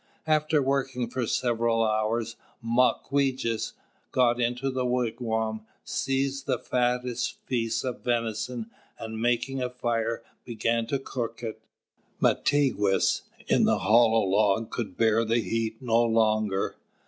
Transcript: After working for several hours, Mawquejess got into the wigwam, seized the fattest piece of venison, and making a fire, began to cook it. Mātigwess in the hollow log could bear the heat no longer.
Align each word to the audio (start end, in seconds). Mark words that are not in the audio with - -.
After 0.25 0.63
working 0.63 1.11
for 1.11 1.27
several 1.27 1.83
hours, 1.83 2.35
Mawquejess 2.59 3.73
got 4.11 4.41
into 4.41 4.71
the 4.71 4.83
wigwam, 4.83 5.61
seized 5.83 6.47
the 6.47 6.57
fattest 6.57 7.45
piece 7.45 7.83
of 7.83 7.99
venison, 8.03 8.71
and 8.97 9.21
making 9.21 9.61
a 9.61 9.69
fire, 9.69 10.23
began 10.43 10.87
to 10.87 10.97
cook 10.97 11.43
it. 11.43 11.61
Mātigwess 12.19 13.21
in 13.47 13.65
the 13.65 13.77
hollow 13.77 14.21
log 14.25 14.71
could 14.71 14.97
bear 14.97 15.23
the 15.23 15.37
heat 15.41 15.79
no 15.83 16.01
longer. 16.01 16.77